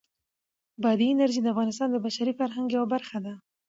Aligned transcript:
بادي 0.83 1.07
انرژي 1.11 1.39
د 1.43 1.47
افغانستان 1.53 1.87
د 1.91 1.97
بشري 2.05 2.33
فرهنګ 2.39 2.67
یوه 2.75 2.87
برخه 2.93 3.17
ده. 3.25 3.33